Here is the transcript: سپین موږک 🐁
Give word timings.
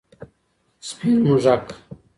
سپین 0.87 1.15
موږک 1.25 1.63
🐁 1.65 1.67